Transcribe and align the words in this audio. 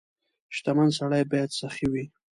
•شتمن 0.55 0.89
سړی 0.97 1.21
باید 1.31 1.49
سخي 1.59 1.85
وي. 1.91 2.05